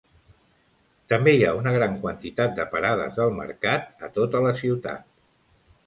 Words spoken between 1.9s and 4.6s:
quantitat de parades del mercat a tota la